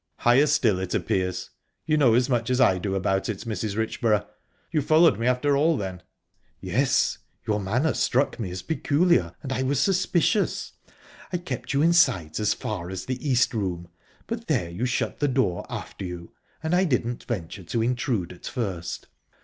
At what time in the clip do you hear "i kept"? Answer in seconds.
11.31-11.73